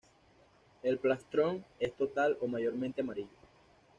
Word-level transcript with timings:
El 0.81 0.97
plastrón 0.97 1.63
es 1.79 1.93
total 1.95 2.35
o 2.41 2.47
mayormente 2.47 3.01
amarillo. 3.01 3.37